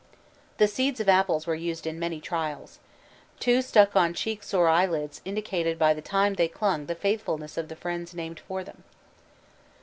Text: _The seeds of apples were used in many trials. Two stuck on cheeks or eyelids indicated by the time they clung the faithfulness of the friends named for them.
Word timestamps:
_The 0.57 0.67
seeds 0.67 0.99
of 0.99 1.07
apples 1.07 1.45
were 1.45 1.53
used 1.53 1.85
in 1.85 1.99
many 1.99 2.19
trials. 2.19 2.79
Two 3.39 3.61
stuck 3.61 3.95
on 3.95 4.15
cheeks 4.15 4.51
or 4.51 4.67
eyelids 4.67 5.21
indicated 5.25 5.77
by 5.77 5.93
the 5.93 6.01
time 6.01 6.33
they 6.33 6.47
clung 6.47 6.87
the 6.87 6.95
faithfulness 6.95 7.55
of 7.55 7.67
the 7.67 7.75
friends 7.75 8.15
named 8.15 8.39
for 8.39 8.63
them. 8.63 8.83